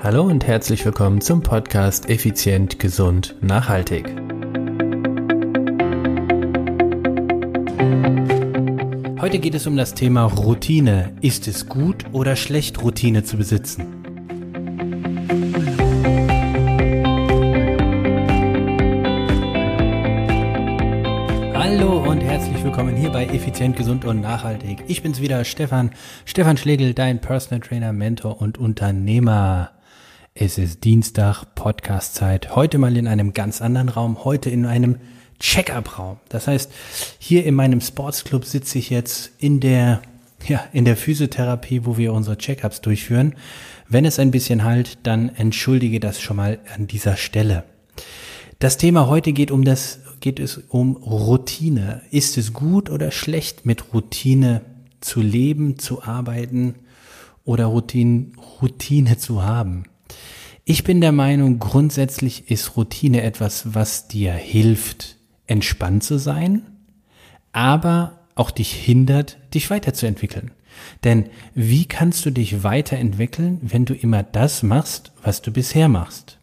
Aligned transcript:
Hallo 0.00 0.22
und 0.22 0.46
herzlich 0.46 0.84
willkommen 0.84 1.20
zum 1.20 1.42
Podcast 1.42 2.08
Effizient, 2.08 2.78
Gesund, 2.78 3.34
Nachhaltig. 3.40 4.06
Heute 9.20 9.40
geht 9.40 9.56
es 9.56 9.66
um 9.66 9.76
das 9.76 9.94
Thema 9.94 10.26
Routine. 10.26 11.12
Ist 11.20 11.48
es 11.48 11.68
gut 11.68 12.04
oder 12.12 12.36
schlecht, 12.36 12.80
Routine 12.80 13.24
zu 13.24 13.36
besitzen? 13.38 14.04
Hallo 21.54 22.08
und 22.08 22.20
herzlich 22.20 22.62
willkommen 22.62 22.94
hier 22.94 23.10
bei 23.10 23.26
Effizient, 23.26 23.76
Gesund 23.76 24.04
und 24.04 24.20
Nachhaltig. 24.20 24.84
Ich 24.86 25.02
bin's 25.02 25.20
wieder, 25.20 25.44
Stefan. 25.44 25.90
Stefan 26.24 26.56
Schlegel, 26.56 26.94
dein 26.94 27.20
Personal 27.20 27.58
Trainer, 27.58 27.92
Mentor 27.92 28.40
und 28.40 28.58
Unternehmer. 28.58 29.72
Es 30.40 30.56
ist 30.56 30.84
Dienstag, 30.84 31.56
Podcast-Zeit. 31.56 32.54
Heute 32.54 32.78
mal 32.78 32.96
in 32.96 33.08
einem 33.08 33.32
ganz 33.34 33.60
anderen 33.60 33.88
Raum. 33.88 34.22
Heute 34.22 34.50
in 34.50 34.66
einem 34.66 34.98
Check-up-Raum. 35.40 36.18
Das 36.28 36.46
heißt, 36.46 36.70
hier 37.18 37.44
in 37.44 37.56
meinem 37.56 37.80
Sportsclub 37.80 38.44
sitze 38.44 38.78
ich 38.78 38.88
jetzt 38.88 39.32
in 39.38 39.58
der, 39.58 40.00
ja, 40.46 40.64
in 40.72 40.84
der 40.84 40.96
Physiotherapie, 40.96 41.84
wo 41.86 41.96
wir 41.96 42.12
unsere 42.12 42.38
Check-ups 42.38 42.82
durchführen. 42.82 43.34
Wenn 43.88 44.04
es 44.04 44.20
ein 44.20 44.30
bisschen 44.30 44.62
halt, 44.62 44.98
dann 45.02 45.28
entschuldige 45.30 45.98
das 45.98 46.20
schon 46.20 46.36
mal 46.36 46.60
an 46.72 46.86
dieser 46.86 47.16
Stelle. 47.16 47.64
Das 48.60 48.76
Thema 48.76 49.08
heute 49.08 49.32
geht 49.32 49.50
um 49.50 49.64
das, 49.64 49.98
geht 50.20 50.38
es 50.38 50.58
um 50.68 50.98
Routine. 50.98 52.02
Ist 52.12 52.38
es 52.38 52.52
gut 52.52 52.90
oder 52.90 53.10
schlecht, 53.10 53.66
mit 53.66 53.92
Routine 53.92 54.60
zu 55.00 55.20
leben, 55.20 55.80
zu 55.80 56.04
arbeiten 56.04 56.76
oder 57.44 57.64
Routine, 57.64 58.26
Routine 58.62 59.18
zu 59.18 59.42
haben? 59.42 59.82
Ich 60.64 60.84
bin 60.84 61.00
der 61.00 61.12
Meinung, 61.12 61.58
grundsätzlich 61.58 62.50
ist 62.50 62.76
Routine 62.76 63.22
etwas, 63.22 63.74
was 63.74 64.08
dir 64.08 64.32
hilft, 64.32 65.16
entspannt 65.46 66.04
zu 66.04 66.18
sein, 66.18 66.62
aber 67.52 68.26
auch 68.34 68.50
dich 68.50 68.72
hindert, 68.72 69.38
dich 69.54 69.70
weiterzuentwickeln. 69.70 70.50
Denn 71.04 71.30
wie 71.54 71.86
kannst 71.86 72.24
du 72.26 72.30
dich 72.30 72.62
weiterentwickeln, 72.62 73.58
wenn 73.62 73.84
du 73.84 73.94
immer 73.94 74.22
das 74.22 74.62
machst, 74.62 75.12
was 75.22 75.42
du 75.42 75.50
bisher 75.50 75.88
machst? 75.88 76.38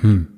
Hm. 0.00 0.28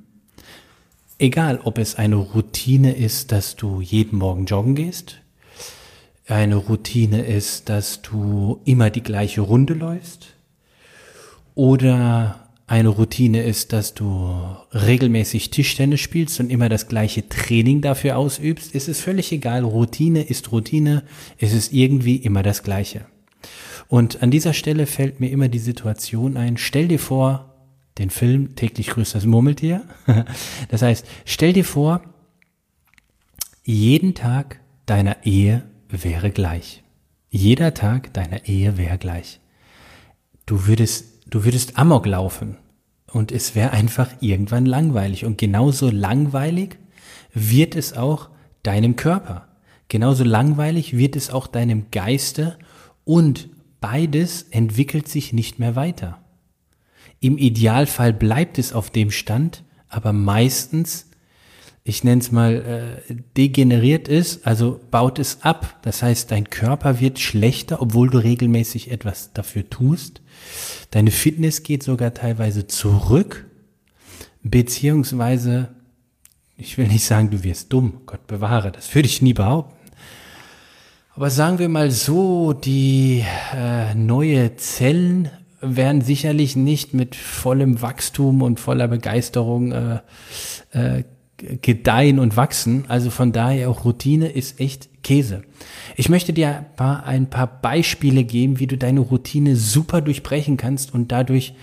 Egal, 1.19 1.59
ob 1.63 1.77
es 1.77 1.95
eine 1.95 2.15
Routine 2.15 2.93
ist, 2.95 3.31
dass 3.31 3.55
du 3.55 3.81
jeden 3.81 4.19
Morgen 4.19 4.45
joggen 4.45 4.75
gehst, 4.75 5.21
eine 6.27 6.57
Routine 6.57 7.21
ist, 7.21 7.69
dass 7.69 8.01
du 8.01 8.61
immer 8.65 8.89
die 8.89 9.03
gleiche 9.03 9.41
Runde 9.41 9.73
läufst, 9.73 10.33
oder 11.55 12.46
eine 12.67 12.89
Routine 12.89 13.43
ist, 13.43 13.71
dass 13.71 13.93
du 13.93 14.29
regelmäßig 14.73 15.51
Tischtennis 15.51 16.01
spielst 16.01 16.41
und 16.41 16.49
immer 16.49 16.67
das 16.67 16.89
gleiche 16.89 17.27
Training 17.27 17.81
dafür 17.81 18.17
ausübst, 18.17 18.75
ist 18.75 18.89
es 18.89 18.99
völlig 18.99 19.31
egal. 19.31 19.63
Routine 19.63 20.21
ist 20.21 20.51
Routine, 20.51 21.03
es 21.39 21.53
ist 21.53 21.71
irgendwie 21.71 22.17
immer 22.17 22.43
das 22.43 22.63
gleiche. 22.63 23.05
Und 23.87 24.21
an 24.21 24.31
dieser 24.31 24.53
Stelle 24.53 24.85
fällt 24.85 25.21
mir 25.21 25.31
immer 25.31 25.47
die 25.47 25.59
Situation 25.59 26.35
ein, 26.35 26.57
stell 26.57 26.89
dir 26.89 26.99
vor, 26.99 27.55
den 27.97 28.09
Film 28.09 28.55
täglich 28.55 28.87
grüßt 28.87 29.15
das 29.15 29.25
Murmeltier. 29.25 29.83
Das 30.67 30.81
heißt, 30.81 31.05
stell 31.23 31.53
dir 31.53 31.65
vor, 31.65 32.01
jeden 33.63 34.13
Tag 34.13 34.59
deiner 34.85 35.25
Ehe 35.25 35.63
wäre 35.89 36.31
gleich. 36.31 36.83
Jeder 37.29 37.73
Tag 37.73 38.13
deiner 38.13 38.45
Ehe 38.45 38.77
wäre 38.77 38.97
gleich. 38.97 39.39
Du 40.45 40.67
würdest 40.67 41.16
du 41.29 41.43
würdest 41.43 41.77
Amok 41.77 42.05
laufen 42.05 42.57
und 43.11 43.31
es 43.31 43.55
wäre 43.55 43.71
einfach 43.71 44.09
irgendwann 44.19 44.65
langweilig. 44.65 45.25
Und 45.25 45.37
genauso 45.37 45.89
langweilig 45.89 46.77
wird 47.33 47.75
es 47.75 47.93
auch 47.93 48.29
deinem 48.63 48.95
Körper. 48.95 49.47
Genauso 49.87 50.23
langweilig 50.23 50.97
wird 50.97 51.15
es 51.15 51.29
auch 51.29 51.47
deinem 51.47 51.91
Geiste 51.91 52.57
und 53.05 53.49
beides 53.79 54.43
entwickelt 54.43 55.07
sich 55.07 55.31
nicht 55.33 55.59
mehr 55.59 55.75
weiter. 55.75 56.19
Im 57.19 57.37
Idealfall 57.37 58.13
bleibt 58.13 58.59
es 58.59 58.73
auf 58.73 58.89
dem 58.89 59.11
Stand, 59.11 59.63
aber 59.87 60.13
meistens 60.13 61.09
ich 61.87 62.03
nenne 62.03 62.19
es 62.19 62.33
mal, 62.33 63.01
äh, 63.09 63.15
degeneriert 63.37 64.09
ist, 64.09 64.45
also 64.45 64.81
baut 64.91 65.19
es 65.19 65.41
ab. 65.43 65.79
Das 65.83 66.03
heißt, 66.03 66.29
dein 66.31 66.49
Körper 66.49 66.99
wird 66.99 67.17
schlechter, 67.17 67.81
obwohl 67.81 68.09
du 68.09 68.17
regelmäßig 68.17 68.91
etwas 68.91 69.31
dafür 69.31 69.69
tust. 69.69 70.21
Deine 70.91 71.11
Fitness 71.11 71.63
geht 71.63 71.83
sogar 71.83 72.13
teilweise 72.13 72.67
zurück, 72.67 73.45
beziehungsweise, 74.43 75.69
ich 76.57 76.77
will 76.77 76.87
nicht 76.87 77.05
sagen, 77.05 77.29
du 77.29 77.45
wirst 77.45 77.71
dumm, 77.71 78.01
Gott 78.05 78.27
bewahre, 78.27 78.73
das 78.73 78.93
würde 78.93 79.07
ich 79.07 79.21
nie 79.21 79.33
behaupten. 79.33 79.73
Aber 81.15 81.29
sagen 81.29 81.57
wir 81.57 81.69
mal 81.69 81.89
so, 81.89 82.51
die 82.51 83.23
äh, 83.55 83.95
neue 83.95 84.57
Zellen 84.57 85.29
werden 85.61 86.01
sicherlich 86.01 86.57
nicht 86.57 86.93
mit 86.93 87.15
vollem 87.15 87.81
Wachstum 87.81 88.41
und 88.41 88.59
voller 88.59 88.89
Begeisterung 88.89 89.71
äh, 89.71 89.99
äh, 90.71 91.03
gedeihen 91.37 92.19
und 92.19 92.35
wachsen. 92.35 92.85
Also 92.87 93.09
von 93.09 93.31
daher 93.31 93.69
auch 93.69 93.85
Routine 93.85 94.29
ist 94.29 94.59
echt 94.59 94.89
Käse. 95.03 95.43
Ich 95.95 96.09
möchte 96.09 96.33
dir 96.33 96.65
ein 96.77 97.29
paar, 97.29 97.61
Beispiele 97.61 98.23
geben, 98.23 98.59
wie 98.59 98.67
du 98.67 98.77
deine 98.77 98.99
Routine 98.99 99.55
super 99.55 100.01
durchbrechen 100.01 100.57
kannst 100.57 100.93
und 100.93 101.11
dadurch 101.11 101.53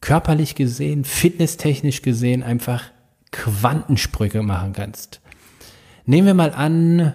körperlich 0.00 0.54
gesehen, 0.54 1.04
fitnesstechnisch 1.04 2.02
gesehen 2.02 2.42
einfach 2.42 2.84
Quantensprünge 3.32 4.42
machen 4.42 4.72
kannst. 4.72 5.20
Nehmen 6.06 6.26
wir 6.26 6.34
mal 6.34 6.52
an, 6.52 7.14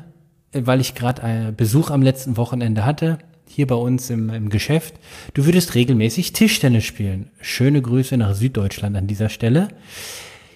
weil 0.51 0.81
ich 0.81 0.93
gerade 0.93 1.23
einen 1.23 1.55
Besuch 1.55 1.89
am 1.89 2.01
letzten 2.01 2.37
Wochenende 2.37 2.85
hatte, 2.85 3.17
hier 3.47 3.67
bei 3.67 3.75
uns 3.75 4.09
im, 4.09 4.29
im 4.29 4.49
Geschäft, 4.49 4.95
du 5.33 5.45
würdest 5.45 5.75
regelmäßig 5.75 6.33
Tischtennis 6.33 6.83
spielen. 6.83 7.31
Schöne 7.41 7.81
Grüße 7.81 8.17
nach 8.17 8.35
Süddeutschland 8.35 8.95
an 8.97 9.07
dieser 9.07 9.29
Stelle. 9.29 9.69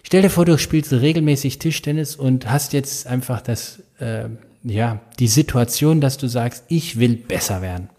Stell 0.08 0.22
dir 0.22 0.30
vor, 0.30 0.46
du 0.46 0.58
spielst 0.58 0.94
regelmäßig 0.94 1.60
Tischtennis 1.60 2.16
und 2.16 2.50
hast 2.50 2.72
jetzt 2.72 3.08
einfach 3.08 3.42
das, 3.42 3.84
äh, 4.00 4.30
ja, 4.64 5.02
die 5.20 5.28
Situation, 5.28 6.00
dass 6.00 6.18
du 6.18 6.30
sagst, 6.30 6.64
ich 6.70 6.98
will 6.98 7.18
besser 7.18 7.62
werden. 7.62 7.90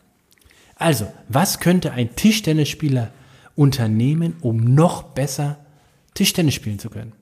Also, 0.77 1.13
was 1.29 1.61
könnte 1.61 1.93
ein 1.93 2.17
Tischtennisspieler 2.17 3.11
unternehmen, 3.57 4.37
um 4.41 4.57
noch 4.57 5.03
besser 5.03 5.59
Tischtennis 6.15 6.55
spielen 6.55 6.79
zu 6.79 6.89
können? 6.89 7.13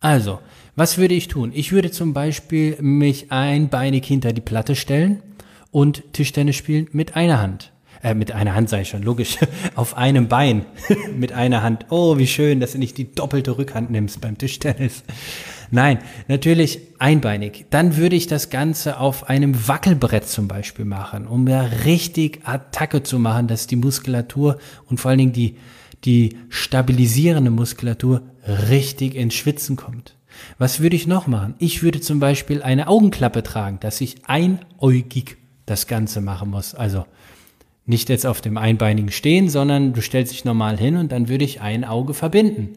Also, 0.00 0.38
was 0.74 0.96
würde 0.96 1.12
ich 1.12 1.28
tun? 1.28 1.52
Ich 1.54 1.70
würde 1.70 1.90
zum 1.90 2.14
Beispiel 2.14 2.80
mich 2.80 3.30
einbeinig 3.30 4.06
hinter 4.06 4.32
die 4.32 4.40
Platte 4.40 4.74
stellen 4.74 5.22
und 5.70 6.14
Tischtennis 6.14 6.56
spielen 6.56 6.88
mit 6.92 7.14
einer 7.14 7.42
Hand 7.42 7.72
äh, 8.02 8.14
mit 8.14 8.32
einer 8.32 8.54
Hand 8.54 8.68
sei 8.68 8.84
schon, 8.84 9.02
logisch, 9.02 9.38
auf 9.74 9.96
einem 9.96 10.28
Bein 10.28 10.64
mit 11.16 11.32
einer 11.32 11.62
Hand. 11.62 11.86
Oh, 11.90 12.18
wie 12.18 12.26
schön, 12.26 12.60
dass 12.60 12.72
du 12.72 12.78
nicht 12.78 12.98
die 12.98 13.12
doppelte 13.12 13.58
Rückhand 13.58 13.90
nimmst 13.90 14.20
beim 14.20 14.38
Tischtennis. 14.38 15.04
Nein, 15.70 15.98
natürlich 16.28 16.80
einbeinig. 16.98 17.66
Dann 17.70 17.96
würde 17.96 18.16
ich 18.16 18.26
das 18.26 18.48
Ganze 18.48 18.98
auf 18.98 19.28
einem 19.28 19.68
Wackelbrett 19.68 20.26
zum 20.26 20.48
Beispiel 20.48 20.86
machen, 20.86 21.26
um 21.26 21.46
ja 21.46 21.60
richtig 21.84 22.40
Attacke 22.44 23.02
zu 23.02 23.18
machen, 23.18 23.48
dass 23.48 23.66
die 23.66 23.76
Muskulatur 23.76 24.58
und 24.86 24.98
vor 24.98 25.10
allen 25.10 25.18
Dingen 25.18 25.32
die, 25.32 25.56
die 26.04 26.36
stabilisierende 26.48 27.50
Muskulatur 27.50 28.22
richtig 28.70 29.14
ins 29.14 29.34
Schwitzen 29.34 29.76
kommt. 29.76 30.14
Was 30.56 30.80
würde 30.80 30.96
ich 30.96 31.06
noch 31.06 31.26
machen? 31.26 31.54
Ich 31.58 31.82
würde 31.82 32.00
zum 32.00 32.20
Beispiel 32.20 32.62
eine 32.62 32.88
Augenklappe 32.88 33.42
tragen, 33.42 33.78
dass 33.80 34.00
ich 34.00 34.24
einäugig 34.26 35.36
das 35.66 35.86
Ganze 35.86 36.20
machen 36.20 36.50
muss. 36.50 36.74
Also 36.74 37.04
nicht 37.88 38.08
jetzt 38.08 38.26
auf 38.26 38.40
dem 38.40 38.56
einbeinigen 38.56 39.10
stehen, 39.10 39.48
sondern 39.48 39.92
du 39.92 40.00
stellst 40.00 40.32
dich 40.32 40.44
normal 40.44 40.78
hin 40.78 40.96
und 40.96 41.12
dann 41.12 41.28
würde 41.28 41.44
ich 41.44 41.60
ein 41.60 41.84
Auge 41.84 42.14
verbinden 42.14 42.76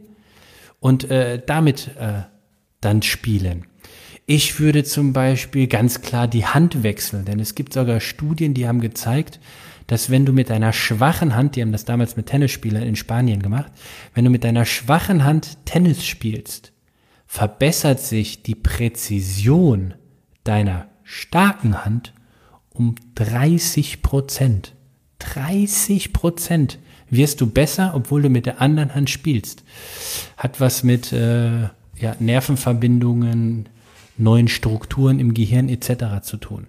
und 0.79 1.09
äh, 1.11 1.41
damit 1.45 1.91
äh, 1.99 2.23
dann 2.79 3.01
spielen. 3.01 3.65
Ich 4.25 4.59
würde 4.59 4.83
zum 4.83 5.13
Beispiel 5.13 5.67
ganz 5.67 6.01
klar 6.01 6.27
die 6.27 6.45
Hand 6.45 6.83
wechseln, 6.83 7.25
denn 7.25 7.39
es 7.39 7.55
gibt 7.55 7.73
sogar 7.73 7.99
Studien, 7.99 8.53
die 8.53 8.67
haben 8.67 8.79
gezeigt, 8.79 9.39
dass 9.87 10.09
wenn 10.09 10.25
du 10.25 10.31
mit 10.31 10.49
deiner 10.49 10.71
schwachen 10.71 11.35
Hand, 11.35 11.55
die 11.55 11.61
haben 11.61 11.73
das 11.73 11.83
damals 11.83 12.15
mit 12.15 12.27
Tennisspielern 12.27 12.83
in 12.83 12.95
Spanien 12.95 13.41
gemacht, 13.41 13.71
wenn 14.13 14.23
du 14.23 14.31
mit 14.31 14.43
deiner 14.43 14.65
schwachen 14.65 15.25
Hand 15.25 15.65
Tennis 15.65 16.05
spielst, 16.05 16.71
verbessert 17.25 17.99
sich 17.99 18.43
die 18.43 18.55
Präzision 18.55 19.95
deiner 20.45 20.87
starken 21.03 21.83
Hand 21.83 22.13
um 22.69 22.95
30 23.15 24.01
Prozent. 24.01 24.73
30 25.21 26.13
Prozent 26.13 26.79
wirst 27.09 27.41
du 27.41 27.47
besser, 27.47 27.93
obwohl 27.93 28.21
du 28.21 28.29
mit 28.29 28.45
der 28.45 28.61
anderen 28.61 28.95
Hand 28.95 29.09
spielst. 29.09 29.63
Hat 30.37 30.59
was 30.59 30.83
mit 30.83 31.11
äh, 31.13 31.63
ja, 31.99 32.15
Nervenverbindungen, 32.19 33.69
neuen 34.17 34.47
Strukturen 34.47 35.19
im 35.19 35.33
Gehirn 35.33 35.69
etc. 35.69 36.23
zu 36.23 36.37
tun. 36.37 36.67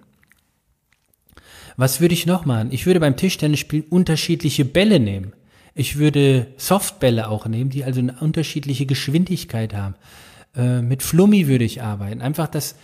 Was 1.75 2.01
würde 2.01 2.13
ich 2.13 2.25
noch 2.25 2.45
machen? 2.45 2.69
Ich 2.71 2.85
würde 2.85 2.99
beim 2.99 3.17
Tischtennisspiel 3.17 3.85
unterschiedliche 3.89 4.65
Bälle 4.65 4.99
nehmen. 4.99 5.33
Ich 5.73 5.97
würde 5.97 6.47
Softbälle 6.57 7.29
auch 7.29 7.47
nehmen, 7.47 7.71
die 7.71 7.83
also 7.83 7.99
eine 7.99 8.13
unterschiedliche 8.19 8.85
Geschwindigkeit 8.85 9.73
haben. 9.73 9.95
Äh, 10.55 10.81
mit 10.81 11.01
Flummi 11.01 11.47
würde 11.47 11.63
ich 11.63 11.81
arbeiten. 11.81 12.21
Einfach, 12.21 12.47
dass 12.47 12.75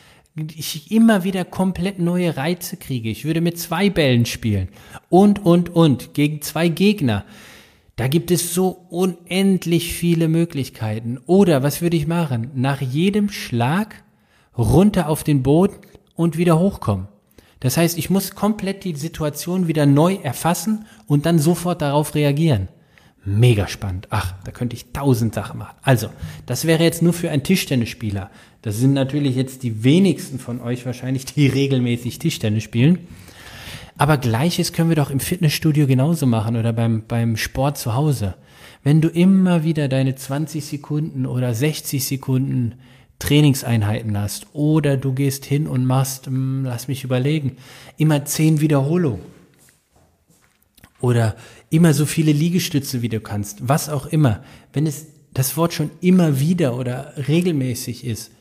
ich 0.56 0.92
immer 0.92 1.24
wieder 1.24 1.46
komplett 1.46 2.00
neue 2.00 2.38
Reize 2.38 2.78
kriege. 2.78 3.10
Ich 3.10 3.26
würde 3.26 3.42
mit 3.42 3.60
zwei 3.60 3.90
Bällen 3.90 4.26
spielen. 4.26 4.70
Und, 5.10 5.46
und, 5.46 5.70
und. 5.70 6.14
Gegen 6.14 6.42
zwei 6.42 6.68
Gegner. 6.68 7.26
Da 7.96 8.08
gibt 8.08 8.32
es 8.32 8.54
so 8.54 8.86
unendlich 8.90 9.94
viele 9.94 10.28
Möglichkeiten. 10.28 11.20
Oder 11.26 11.64
was 11.64 11.82
würde 11.82 11.98
ich 11.98 12.08
machen? 12.08 12.52
Nach 12.56 12.82
jedem 12.82 13.30
Schlag 13.30 14.04
runter 14.58 15.10
auf 15.10 15.24
den 15.24 15.44
Boden 15.44 15.78
und 16.16 16.38
wieder 16.38 16.60
hochkommen. 16.60 17.08
Das 17.60 17.76
heißt, 17.76 17.98
ich 17.98 18.10
muss 18.10 18.36
komplett 18.36 18.84
die 18.84 18.96
Situation 18.96 19.68
wieder 19.68 19.86
neu 19.86 20.16
erfassen 20.16 20.86
und 21.08 21.26
dann 21.26 21.40
sofort 21.40 21.82
darauf 21.82 22.16
reagieren. 22.16 22.70
Mega 23.26 23.68
spannend. 23.68 24.08
Ach, 24.12 24.34
da 24.44 24.52
könnte 24.52 24.76
ich 24.76 24.92
tausend 24.94 25.34
Sachen 25.34 25.60
machen. 25.60 25.76
Also, 25.82 26.10
das 26.46 26.66
wäre 26.66 26.84
jetzt 26.84 27.02
nur 27.02 27.14
für 27.14 27.30
einen 27.30 27.44
Tischtennisspieler. 27.44 28.30
Das 28.62 28.78
sind 28.78 28.94
natürlich 28.94 29.36
jetzt 29.36 29.64
die 29.64 29.84
wenigsten 29.84 30.40
von 30.40 30.62
euch 30.62 30.86
wahrscheinlich, 30.86 31.26
die 31.26 31.48
regelmäßig 31.48 32.20
Tischtennis 32.20 32.64
spielen. 32.64 33.00
Aber 33.98 34.18
gleiches 34.18 34.72
können 34.72 34.90
wir 34.90 34.96
doch 34.96 35.12
im 35.12 35.20
Fitnessstudio 35.20 35.86
genauso 35.86 36.26
machen 36.26 36.56
oder 36.56 36.72
beim, 36.72 37.04
beim 37.06 37.36
Sport 37.36 37.78
zu 37.78 37.96
Hause. 37.96 38.36
Wenn 38.82 39.02
du 39.02 39.10
immer 39.10 39.66
wieder 39.66 39.90
deine 39.90 40.16
20 40.16 40.64
Sekunden 40.64 41.26
oder 41.26 41.54
60 41.54 42.06
Sekunden 42.06 42.76
Trainingseinheiten 43.20 44.18
hast 44.18 44.48
oder 44.54 44.96
du 44.96 45.14
gehst 45.14 45.44
hin 45.44 45.68
und 45.68 45.86
machst, 45.86 46.28
hm, 46.28 46.64
lass 46.64 46.88
mich 46.88 47.04
überlegen, 47.04 47.58
immer 47.98 48.24
10 48.24 48.62
Wiederholungen 48.62 49.39
oder 51.02 51.36
immer 51.70 51.94
so 51.94 52.06
viele 52.06 52.32
Liegestütze, 52.32 53.02
wie 53.02 53.10
du 53.10 53.20
kannst, 53.20 53.68
was 53.68 53.90
auch 53.90 54.06
immer. 54.08 54.44
Wenn 54.74 54.88
es 54.88 55.08
das 55.34 55.56
Wort 55.58 55.74
schon 55.74 55.92
immer 56.02 56.40
wieder 56.40 56.76
oder 56.76 57.14
regelmäßig 57.28 58.06
ist, 58.06 58.32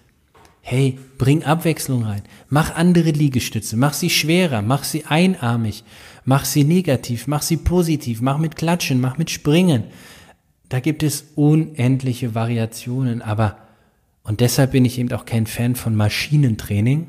hey, 0.60 0.98
bring 1.16 1.44
Abwechslung 1.44 2.04
rein. 2.04 2.22
Mach 2.48 2.74
andere 2.74 3.10
Liegestütze, 3.10 3.76
mach 3.76 3.94
sie 3.94 4.10
schwerer, 4.10 4.62
mach 4.62 4.84
sie 4.84 5.04
einarmig, 5.06 5.84
mach 6.24 6.44
sie 6.44 6.64
negativ, 6.64 7.26
mach 7.26 7.42
sie 7.42 7.56
positiv, 7.56 8.20
mach 8.20 8.38
mit 8.38 8.56
Klatschen, 8.56 9.00
mach 9.00 9.16
mit 9.18 9.30
Springen. 9.30 9.84
Da 10.68 10.80
gibt 10.80 11.02
es 11.02 11.24
unendliche 11.36 12.34
Variationen, 12.34 13.22
aber 13.22 13.56
und 14.28 14.40
deshalb 14.40 14.72
bin 14.72 14.84
ich 14.84 14.98
eben 14.98 15.10
auch 15.12 15.24
kein 15.24 15.46
Fan 15.46 15.74
von 15.74 15.96
Maschinentraining. 15.96 17.06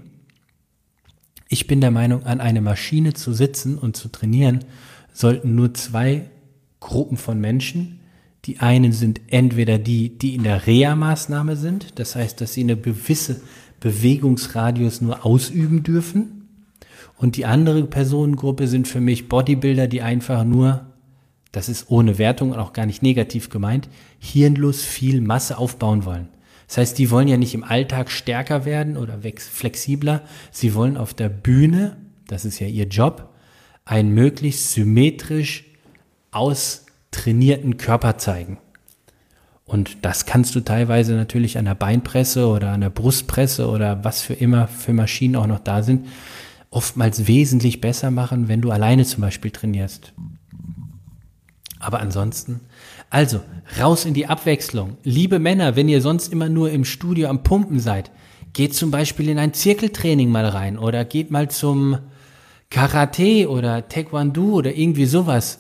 Ich 1.50 1.68
bin 1.68 1.82
der 1.82 1.92
Meinung, 1.92 2.24
an 2.24 2.40
eine 2.40 2.62
Maschine 2.62 3.12
zu 3.14 3.34
sitzen 3.34 3.78
und 3.78 3.98
zu 3.98 4.08
trainieren, 4.08 4.64
sollten 5.20 5.54
nur 5.54 5.74
zwei 5.74 6.30
Gruppen 6.80 7.18
von 7.18 7.42
Menschen. 7.42 8.00
Die 8.46 8.60
einen 8.60 8.94
sind 8.94 9.20
entweder 9.28 9.78
die, 9.78 10.18
die 10.18 10.34
in 10.34 10.44
der 10.44 10.66
Reha-Maßnahme 10.66 11.58
sind, 11.58 12.00
das 12.00 12.16
heißt, 12.16 12.40
dass 12.40 12.54
sie 12.54 12.64
eine 12.64 12.78
gewisse 12.78 13.42
Bewegungsradius 13.82 15.02
nur 15.02 15.26
ausüben 15.26 15.84
dürfen. 15.84 16.48
Und 17.18 17.36
die 17.36 17.46
andere 17.46 17.84
Personengruppe 17.84 18.70
sind 18.70 18.88
für 18.88 19.02
mich 19.02 19.28
Bodybuilder, 19.28 19.88
die 19.90 20.02
einfach 20.02 20.46
nur, 20.46 20.86
das 21.52 21.68
ist 21.68 21.92
ohne 21.92 22.18
Wertung 22.18 22.52
und 22.52 22.60
auch 22.60 22.72
gar 22.72 22.86
nicht 22.86 23.04
negativ 23.04 23.50
gemeint, 23.50 23.90
hirnlos 24.20 24.84
viel 24.84 25.20
Masse 25.20 25.58
aufbauen 25.58 26.06
wollen. 26.06 26.30
Das 26.68 26.78
heißt, 26.78 26.98
die 26.98 27.12
wollen 27.12 27.28
ja 27.28 27.36
nicht 27.36 27.54
im 27.54 27.66
Alltag 27.66 28.10
stärker 28.10 28.64
werden 28.64 28.96
oder 28.96 29.20
flexibler. 29.36 30.22
Sie 30.52 30.74
wollen 30.76 30.96
auf 30.96 31.14
der 31.14 31.28
Bühne, 31.28 31.98
das 32.28 32.46
ist 32.46 32.60
ja 32.60 32.68
ihr 32.68 32.88
Job, 32.88 33.29
einen 33.90 34.14
möglichst 34.14 34.74
symmetrisch 34.74 35.66
austrainierten 36.30 37.78
Körper 37.78 38.20
zeigen. 38.20 38.60
Und 39.66 40.06
das 40.06 40.28
kannst 40.28 40.54
du 40.54 40.60
teilweise 40.60 41.14
natürlich 41.14 41.58
an 41.58 41.66
der 41.66 41.74
Beinpresse 41.74 42.48
oder 42.48 42.70
an 42.70 42.82
der 42.82 42.92
Brustpresse 42.92 43.68
oder 43.68 44.04
was 44.04 44.22
für 44.22 44.36
immer 44.36 44.68
für 44.68 44.94
Maschinen 44.94 45.36
auch 45.36 45.48
noch 45.48 45.60
da 45.60 45.82
sind, 45.82 46.06
oftmals 46.70 47.26
wesentlich 47.26 47.82
besser 47.82 48.12
machen, 48.12 48.48
wenn 48.48 48.62
du 48.62 48.70
alleine 48.70 49.06
zum 49.06 49.22
Beispiel 49.22 49.50
trainierst. 49.50 50.14
Aber 51.80 52.00
ansonsten, 52.00 52.60
also 53.10 53.42
raus 53.80 54.06
in 54.06 54.14
die 54.14 54.28
Abwechslung. 54.28 54.98
Liebe 55.04 55.40
Männer, 55.40 55.76
wenn 55.76 55.90
ihr 55.90 56.02
sonst 56.02 56.32
immer 56.32 56.48
nur 56.48 56.70
im 56.70 56.86
Studio 56.86 57.28
am 57.28 57.42
Pumpen 57.42 57.80
seid, 57.80 58.12
geht 58.54 58.76
zum 58.76 58.92
Beispiel 58.92 59.30
in 59.30 59.40
ein 59.40 59.56
Zirkeltraining 59.56 60.30
mal 60.30 60.46
rein 60.46 60.78
oder 60.78 61.06
geht 61.06 61.32
mal 61.32 61.50
zum 61.50 61.98
Karate 62.70 63.50
oder 63.50 63.88
Taekwondo 63.88 64.54
oder 64.54 64.76
irgendwie 64.76 65.06
sowas. 65.06 65.60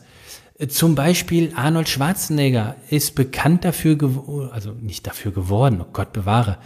Zum 0.67 0.93
Beispiel 0.95 1.53
Arnold 1.55 1.89
Schwarzenegger 1.89 2.75
ist 2.89 3.15
bekannt 3.15 3.65
dafür, 3.65 4.49
also 4.51 4.73
nicht 4.73 5.07
dafür 5.07 5.31
geworden, 5.31 5.81
oh 5.81 5.89
Gott 5.91 6.13
bewahre, 6.13 6.57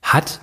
hat 0.00 0.40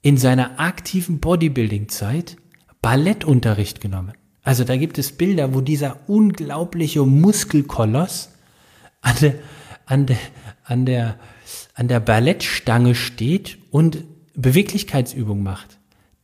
in 0.00 0.16
seiner 0.16 0.60
aktiven 0.60 1.18
Bodybuilding-Zeit 1.18 2.36
Ballettunterricht 2.80 3.80
genommen. 3.80 4.12
Also 4.42 4.62
da 4.62 4.76
gibt 4.76 4.96
es 4.98 5.12
Bilder, 5.12 5.54
wo 5.54 5.60
dieser 5.60 5.98
unglaubliche 6.06 7.04
Muskelkoloss 7.04 8.30
an 9.00 9.16
der, 9.20 9.34
an 9.86 10.06
der, 10.06 10.18
an 10.64 10.86
der, 10.86 11.18
an 11.74 11.88
der 11.88 11.98
Ballettstange 11.98 12.94
steht 12.94 13.58
und 13.72 14.04
Beweglichkeitsübung 14.34 15.42
macht 15.42 15.76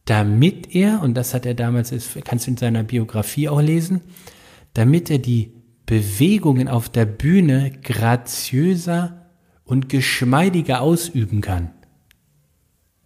damit 0.04 0.74
er, 0.74 1.02
und 1.02 1.14
das 1.14 1.34
hat 1.34 1.46
er 1.46 1.54
damals, 1.54 1.92
kannst 2.24 2.46
du 2.46 2.50
in 2.52 2.56
seiner 2.56 2.82
Biografie 2.82 3.48
auch 3.48 3.60
lesen, 3.60 4.00
damit 4.74 5.10
er 5.10 5.18
die 5.18 5.52
Bewegungen 5.86 6.68
auf 6.68 6.88
der 6.88 7.04
Bühne 7.04 7.72
graziöser 7.82 9.26
und 9.64 9.88
geschmeidiger 9.88 10.80
ausüben 10.80 11.40
kann. 11.40 11.70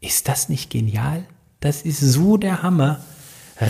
Ist 0.01 0.29
das 0.29 0.49
nicht 0.49 0.71
genial? 0.71 1.25
Das 1.61 1.83
ist 1.83 2.01
so 2.01 2.37
der 2.37 2.63
Hammer. 2.63 3.01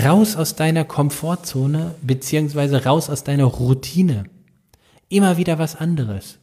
Raus 0.05 0.35
aus 0.35 0.57
deiner 0.57 0.85
Komfortzone, 0.85 1.95
beziehungsweise 2.03 2.85
raus 2.85 3.09
aus 3.09 3.23
deiner 3.23 3.45
Routine. 3.45 4.25
Immer 5.09 5.37
wieder 5.37 5.59
was 5.59 5.77
anderes. 5.77 6.39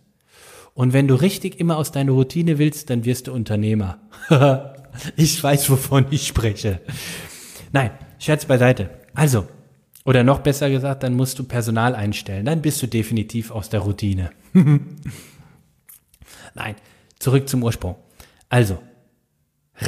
Und 0.74 0.94
wenn 0.94 1.08
du 1.08 1.16
richtig 1.16 1.60
immer 1.60 1.78
aus 1.78 1.92
deiner 1.92 2.14
Routine 2.14 2.58
willst, 2.58 2.90
dann 2.90 3.04
wirst 3.04 3.28
du 3.28 3.34
Unternehmer. 3.34 4.00
Ich 5.16 5.44
weiß, 5.44 5.70
wovon 5.70 6.06
ich 6.12 6.28
spreche. 6.28 6.80
Nein, 7.72 7.92
Scherz 8.24 8.46
beiseite. 8.46 8.90
Also, 9.14 9.48
oder 10.06 10.24
noch 10.24 10.40
besser 10.40 10.70
gesagt, 10.70 11.04
dann 11.04 11.14
musst 11.16 11.40
du 11.40 11.44
Personal 11.44 11.94
einstellen. 11.94 12.46
Dann 12.46 12.62
bist 12.62 12.82
du 12.82 12.88
definitiv 12.88 13.52
aus 13.52 13.68
der 13.70 13.82
Routine. 13.82 14.32
Nein, 16.54 16.76
zurück 17.20 17.50
zum 17.50 17.64
Ursprung. 17.64 17.96
Also, 18.48 18.80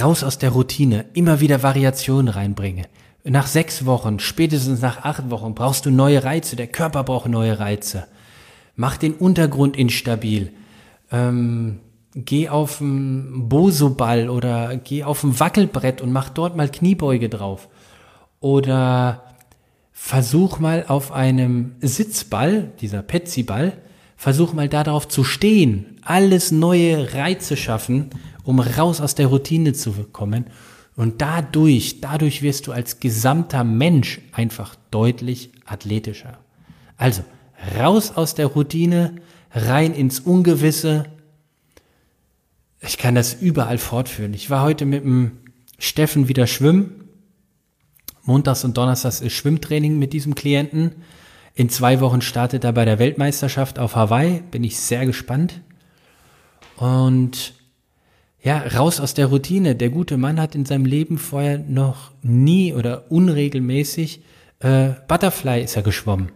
raus 0.02 0.24
aus 0.24 0.38
der 0.38 0.50
Routine, 0.50 1.06
immer 1.14 1.40
wieder 1.40 1.64
Variationen 1.64 2.28
reinbringe. 2.28 2.88
Nach 3.24 3.48
sechs 3.48 3.86
Wochen, 3.86 4.20
spätestens 4.20 4.82
nach 4.82 5.04
acht 5.04 5.30
Wochen 5.30 5.56
brauchst 5.56 5.86
du 5.86 5.92
neue 5.92 6.24
Reize. 6.24 6.56
Der 6.56 6.68
Körper 6.68 7.04
braucht 7.04 7.30
neue 7.30 7.60
Reize. 7.60 8.08
Mach 8.76 8.98
den 8.98 9.14
Untergrund 9.14 9.78
instabil. 9.78 10.52
Ähm, 11.12 11.80
geh 12.16 12.48
auf 12.50 12.82
einen 12.82 13.50
Boso-Ball 13.50 14.30
oder 14.30 14.78
geh 14.78 15.04
auf 15.04 15.24
ein 15.24 15.38
Wackelbrett 15.40 16.02
und 16.02 16.12
mach 16.12 16.30
dort 16.30 16.56
mal 16.56 16.70
Kniebeuge 16.70 17.30
drauf. 17.30 17.68
Oder 18.40 19.24
versuch 19.92 20.60
mal 20.60 20.86
auf 20.88 21.12
einem 21.12 21.76
Sitzball, 21.82 22.72
dieser 22.80 23.02
Petsy-Ball, 23.02 23.74
versuch 24.16 24.54
mal 24.54 24.70
darauf 24.70 25.08
zu 25.10 25.24
stehen, 25.26 25.98
alles 26.04 26.52
neue 26.52 27.14
Reize 27.14 27.58
schaffen, 27.58 28.10
um 28.44 28.60
raus 28.60 29.02
aus 29.02 29.16
der 29.16 29.28
Routine 29.28 29.74
zu 29.74 29.92
kommen. 30.12 30.46
Und 30.96 31.22
dadurch, 31.22 32.00
dadurch 32.00 32.42
wirst 32.42 32.68
du 32.68 32.72
als 32.72 33.02
gesamter 33.02 33.66
Mensch 33.66 34.22
einfach 34.32 34.76
deutlich 34.92 35.52
athletischer. 35.66 36.38
Also, 36.96 37.24
raus 37.78 38.14
aus 38.16 38.36
der 38.36 38.48
Routine, 38.48 39.16
rein 39.52 39.94
ins 39.94 40.22
Ungewisse, 40.22 41.06
ich 42.82 42.98
kann 42.98 43.16
das 43.16 43.34
überall 43.34 43.78
fortführen. 43.78 44.34
Ich 44.34 44.50
war 44.50 44.62
heute 44.62 44.86
mit 44.86 45.04
dem 45.04 45.40
Steffen 45.78 46.28
wieder 46.28 46.48
schwimmen. 46.48 47.10
Montags 48.24 48.64
und 48.64 48.78
Donnerstags 48.78 49.22
ist 49.22 49.34
Schwimmtraining 49.34 50.00
mit 50.00 50.14
diesem 50.14 50.36
Klienten. 50.36 50.92
In 51.54 51.70
zwei 51.70 52.00
Wochen 52.02 52.22
startet 52.22 52.64
er 52.64 52.74
bei 52.74 52.86
der 52.86 53.00
Weltmeisterschaft 53.00 53.80
auf 53.80 53.96
Hawaii. 53.96 54.42
Bin 54.52 54.64
ich 54.64 54.80
sehr 54.80 55.06
gespannt. 55.06 55.62
Und 56.78 57.54
ja, 58.42 58.60
raus 58.60 59.00
aus 59.00 59.14
der 59.14 59.28
Routine. 59.28 59.76
Der 59.76 59.90
gute 59.90 60.18
Mann 60.18 60.40
hat 60.40 60.54
in 60.54 60.66
seinem 60.66 60.86
Leben 60.86 61.18
vorher 61.18 61.58
noch 61.58 62.12
nie 62.22 62.74
oder 62.74 63.10
unregelmäßig 63.12 64.22
äh, 64.60 64.92
Butterfly 65.08 65.64
ist 65.64 65.76
er 65.76 65.84
geschwommen. 65.84 66.32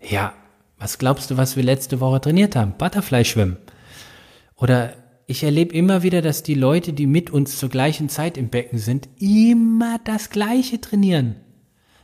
Ja, 0.00 0.34
was 0.78 0.98
glaubst 0.98 1.30
du, 1.30 1.36
was 1.36 1.56
wir 1.56 1.62
letzte 1.62 2.00
Woche 2.00 2.20
trainiert 2.20 2.56
haben? 2.56 2.74
Butterfly 2.76 3.24
schwimmen. 3.24 3.56
Oder 4.56 4.94
ich 5.26 5.44
erlebe 5.44 5.74
immer 5.74 6.02
wieder, 6.02 6.22
dass 6.22 6.42
die 6.42 6.54
Leute, 6.54 6.92
die 6.92 7.06
mit 7.06 7.30
uns 7.30 7.58
zur 7.58 7.68
gleichen 7.68 8.08
Zeit 8.08 8.36
im 8.36 8.48
Becken 8.48 8.78
sind, 8.78 9.08
immer 9.18 9.98
das 10.04 10.30
Gleiche 10.30 10.80
trainieren. 10.80 11.36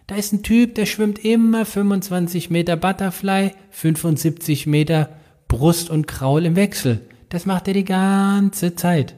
Da 0.06 0.14
ist 0.14 0.32
ein 0.32 0.42
Typ, 0.42 0.74
der 0.74 0.86
schwimmt 0.86 1.22
immer 1.24 1.66
25 1.66 2.48
Meter 2.48 2.76
Butterfly, 2.76 3.52
75 3.70 4.66
Meter 4.66 5.10
Brust 5.48 5.90
und 5.90 6.06
Kraul 6.06 6.46
im 6.46 6.56
Wechsel. 6.56 7.02
Das 7.28 7.44
macht 7.44 7.68
er 7.68 7.74
die 7.74 7.84
ganze 7.84 8.74
Zeit. 8.74 9.16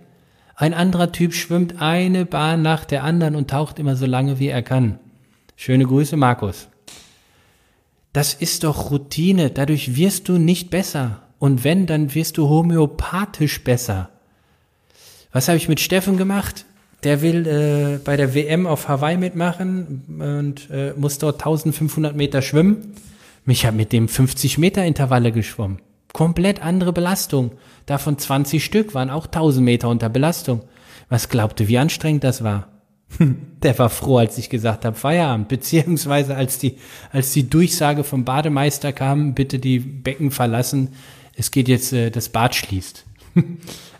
Ein 0.57 0.75
anderer 0.75 1.12
Typ 1.12 1.33
schwimmt 1.33 1.80
eine 1.80 2.26
Bahn 2.26 2.62
nach 2.62 2.85
der 2.85 3.04
anderen 3.04 3.37
und 3.37 3.50
taucht 3.50 3.78
immer 3.78 3.97
so 3.97 4.07
lange, 4.07 4.38
wie 4.38 4.49
er 4.49 4.62
kann. 4.62 4.99
Schöne 5.57 5.85
Grüße, 5.87 6.16
Markus. 6.16 6.69
Das 8.12 8.35
ist 8.35 8.64
doch 8.64 8.90
Routine, 8.90 9.50
dadurch 9.50 9.97
wirst 9.97 10.28
du 10.28 10.38
nicht 10.38 10.71
besser. 10.71 11.23
Und 11.40 11.64
wenn, 11.64 11.87
dann 11.87 12.14
wirst 12.14 12.38
du 12.38 12.49
homöopathisch 12.49 13.64
besser. 13.64 14.11
Was 15.32 15.49
habe 15.49 15.56
ich 15.56 15.68
mit 15.68 15.80
Steffen 15.80 16.18
gemacht? 16.18 16.66
Der 17.02 17.23
will 17.23 17.47
äh, 17.47 17.99
bei 18.04 18.18
der 18.18 18.35
WM 18.35 18.66
auf 18.66 18.88
Hawaii 18.88 19.16
mitmachen 19.16 20.04
und 20.20 20.70
äh, 20.70 20.92
muss 20.97 21.16
dort 21.16 21.37
1500 21.37 22.14
Meter 22.14 22.42
schwimmen. 22.42 22.94
Mich 23.47 23.64
habe 23.64 23.78
mit 23.78 23.90
dem 23.92 24.06
50 24.06 24.59
Meter 24.59 24.85
Intervalle 24.85 25.32
geschwommen. 25.32 25.80
Komplett 26.12 26.62
andere 26.62 26.92
Belastung. 26.92 27.52
Davon 27.87 28.18
20 28.18 28.62
Stück 28.62 28.94
waren 28.94 29.09
auch 29.09 29.25
1000 29.25 29.64
Meter 29.64 29.88
unter 29.88 30.11
Belastung. 30.11 30.61
Was 31.09 31.30
glaubte, 31.30 31.68
wie 31.68 31.78
anstrengend 31.78 32.23
das 32.23 32.44
war? 32.44 32.68
Der 33.62 33.78
war 33.78 33.88
froh, 33.88 34.18
als 34.18 34.37
ich 34.37 34.50
gesagt 34.50 34.85
habe, 34.85 34.94
Feierabend, 34.94 35.49
beziehungsweise 35.49 36.37
als 36.37 36.59
die, 36.59 36.76
als 37.12 37.32
die 37.32 37.49
Durchsage 37.49 38.04
vom 38.04 38.26
Bademeister 38.26 38.92
kam, 38.92 39.32
bitte 39.32 39.59
die 39.59 39.78
Becken 39.78 40.30
verlassen, 40.30 40.90
es 41.40 41.50
geht 41.50 41.68
jetzt, 41.68 41.94
äh, 41.94 42.11
das 42.11 42.28
Bad 42.28 42.54
schließt. 42.54 43.06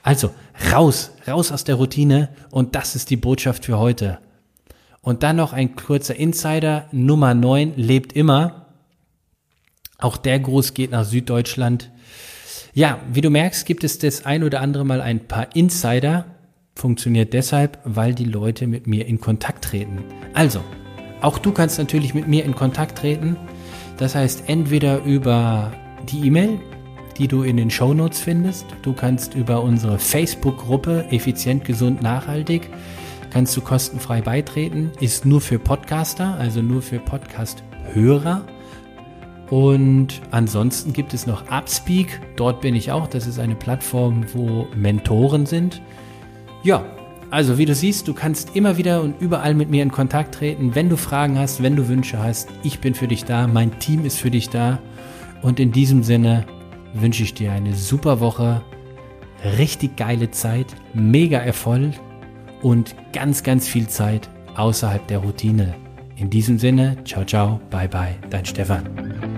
also, 0.03 0.31
raus, 0.73 1.11
raus 1.27 1.51
aus 1.51 1.65
der 1.65 1.77
Routine 1.77 2.29
und 2.51 2.75
das 2.75 2.95
ist 2.95 3.09
die 3.09 3.17
Botschaft 3.17 3.65
für 3.65 3.79
heute. 3.79 4.19
Und 5.01 5.23
dann 5.23 5.37
noch 5.37 5.55
ein 5.55 5.75
kurzer 5.75 6.15
Insider, 6.15 6.87
Nummer 6.93 7.33
9 7.33 7.73
lebt 7.77 8.13
immer. 8.13 8.67
Auch 9.99 10.19
der 10.19 10.39
Gruß 10.39 10.75
geht 10.75 10.91
nach 10.91 11.07
Süddeutschland. 11.07 11.91
Ja, 12.75 13.01
wie 13.11 13.23
du 13.23 13.31
merkst, 13.31 13.65
gibt 13.65 13.85
es 13.85 13.99
das 13.99 14.27
ein 14.27 14.45
oder 14.45 14.61
andere 14.61 14.85
Mal 14.85 15.01
ein 15.01 15.27
paar 15.27 15.57
Insider. 15.57 16.27
Funktioniert 16.75 17.33
deshalb, 17.33 17.79
weil 17.85 18.15
die 18.15 18.27
Leute 18.27 18.67
mit 18.67 18.87
mir 18.87 19.07
in 19.07 19.19
Kontakt 19.19 19.65
treten. 19.65 20.05
Also, 20.35 20.63
auch 21.23 21.39
du 21.39 21.53
kannst 21.53 21.79
natürlich 21.79 22.13
mit 22.13 22.29
mir 22.29 22.45
in 22.45 22.55
Kontakt 22.55 22.99
treten. 22.99 23.39
Das 23.97 24.15
heißt, 24.15 24.45
entweder 24.47 25.03
über 25.05 25.73
die 26.11 26.27
E-Mail, 26.27 26.61
die 27.21 27.29
du 27.29 27.43
in 27.43 27.59
den 27.59 27.71
Show 27.71 27.93
Notes 27.93 28.19
findest. 28.19 28.65
Du 28.81 28.95
kannst 28.95 29.35
über 29.35 29.63
unsere 29.63 29.99
Facebook-Gruppe 29.99 31.05
Effizient, 31.11 31.65
Gesund, 31.67 32.03
Nachhaltig 32.03 32.71
kannst 33.31 33.57
du 33.57 33.61
kostenfrei 33.61 34.23
beitreten. 34.23 34.91
Ist 35.01 35.25
nur 35.25 35.41
für 35.41 35.59
Podcaster, 35.59 36.35
also 36.39 36.63
nur 36.63 36.83
für 36.83 36.99
Podcast-Hörer. 36.99 38.43
Und 39.51 40.21
ansonsten 40.31 40.93
gibt 40.93 41.13
es 41.15 41.27
noch 41.27 41.51
Upspeak. 41.51 42.21
Dort 42.37 42.61
bin 42.61 42.75
ich 42.75 42.91
auch. 42.91 43.07
Das 43.07 43.27
ist 43.27 43.39
eine 43.39 43.55
Plattform, 43.55 44.25
wo 44.33 44.67
Mentoren 44.75 45.47
sind. 45.47 45.83
Ja, 46.63 46.85
also 47.31 47.59
wie 47.59 47.67
du 47.67 47.75
siehst, 47.75 48.09
du 48.09 48.15
kannst 48.15 48.57
immer 48.57 48.77
wieder 48.77 49.03
und 49.03 49.21
überall 49.21 49.55
mit 49.55 49.71
mir 49.71 49.83
in 49.83 49.93
Kontakt 49.93 50.37
treten, 50.37 50.75
wenn 50.75 50.89
du 50.89 50.97
Fragen 50.97 51.39
hast, 51.39 51.63
wenn 51.63 51.77
du 51.77 51.87
Wünsche 51.87 52.19
hast. 52.19 52.49
Ich 52.63 52.81
bin 52.81 52.95
für 52.95 53.09
dich 53.09 53.25
da, 53.25 53.47
mein 53.47 53.79
Team 53.79 54.05
ist 54.05 54.19
für 54.19 54.31
dich 54.31 54.49
da. 54.49 54.79
Und 55.43 55.61
in 55.61 55.73
diesem 55.73 56.03
Sinne 56.03 56.47
wünsche 56.95 57.23
ich 57.23 57.35
dir 57.35 57.53
eine 57.53 57.75
super 57.75 58.21
Woche, 58.21 58.63
richtig 59.59 59.97
geile 59.97 60.31
Zeit, 60.31 60.67
mega 60.95 61.39
Erfolg 61.39 61.95
und 62.63 62.95
ganz, 63.13 63.43
ganz 63.43 63.69
viel 63.69 63.89
Zeit 63.89 64.29
außerhalb 64.57 65.07
der 65.07 65.19
Routine. 65.19 65.75
In 66.17 66.29
diesem 66.29 66.59
Sinne, 66.59 66.97
ciao, 67.05 67.25
ciao, 67.25 67.61
bye, 67.71 67.89
bye, 67.89 68.17
dein 68.29 68.45
Stefan. 68.45 69.30